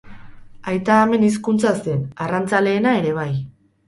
Aita-amen 0.69 1.25
hizkuntza 1.27 1.73
zen, 1.87 2.01
arrantzaleena 2.27 2.95
ere 3.03 3.13
bai. 3.19 3.29